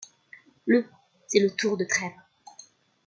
Le 0.65 0.87
c'est 1.27 1.39
le 1.41 1.51
tour 1.51 1.77
de 1.77 1.85
Trèves. 1.85 2.11